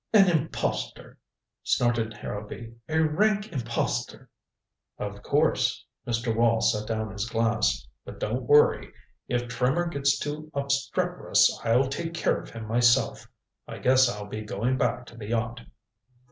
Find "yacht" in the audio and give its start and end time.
15.27-15.61